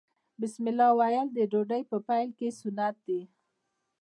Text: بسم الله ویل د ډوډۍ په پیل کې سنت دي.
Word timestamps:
بسم 0.41 0.63
الله 0.71 0.87
ویل 0.99 1.27
د 1.33 1.39
ډوډۍ 1.51 1.81
په 1.89 1.97
پیل 2.07 2.29
کې 2.37 2.47
سنت 2.59 2.95
دي. 3.07 3.21